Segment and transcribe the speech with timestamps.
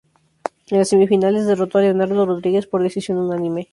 [0.71, 3.69] En las semifinales, derrotó a Leonardo Rodríguez por decisión unánime.